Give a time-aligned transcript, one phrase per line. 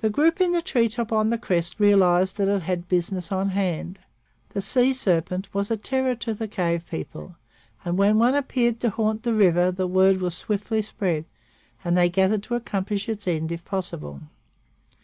[0.00, 3.98] The group in the treetop on the crest realized that it had business on hand.
[4.50, 7.34] The sea serpent was a terror to the cave people,
[7.84, 11.24] and when one appeared to haunt the river the word was swiftly spread,
[11.82, 14.20] and they gathered to accomplish its end if possible.